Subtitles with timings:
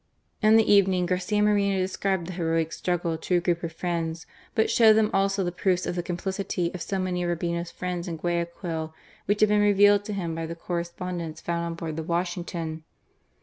[0.41, 4.71] In the evening Garcia Moreno described the heroic struggle to a group of friends, but
[4.71, 8.17] showed them also the proofs of the complicity of so many of Urbina's friends in
[8.17, 8.95] Guayaquil,
[9.27, 12.83] which had been revealed to him by the correspondence found on board the Washington.